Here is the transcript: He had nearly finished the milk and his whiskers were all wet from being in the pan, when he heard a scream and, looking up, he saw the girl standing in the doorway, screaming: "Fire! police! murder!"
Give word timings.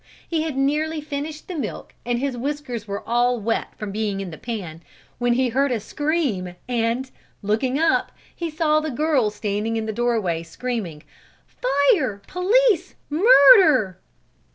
He 0.27 0.41
had 0.41 0.57
nearly 0.57 0.99
finished 0.99 1.47
the 1.47 1.53
milk 1.53 1.93
and 2.07 2.17
his 2.17 2.35
whiskers 2.35 2.87
were 2.87 3.07
all 3.07 3.39
wet 3.39 3.75
from 3.77 3.91
being 3.91 4.19
in 4.19 4.31
the 4.31 4.37
pan, 4.39 4.81
when 5.19 5.33
he 5.33 5.49
heard 5.49 5.71
a 5.71 5.79
scream 5.79 6.55
and, 6.67 7.11
looking 7.43 7.77
up, 7.77 8.11
he 8.35 8.49
saw 8.49 8.79
the 8.79 8.89
girl 8.89 9.29
standing 9.29 9.77
in 9.77 9.85
the 9.85 9.93
doorway, 9.93 10.41
screaming: 10.41 11.03
"Fire! 11.45 12.19
police! 12.25 12.95
murder!" 13.11 13.99